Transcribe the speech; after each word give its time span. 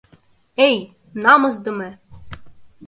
Эй, 0.67 0.77
намысдыме! 1.23 1.89